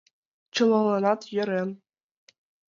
Чылаланат 0.53 1.21
йӧрен. 1.35 1.69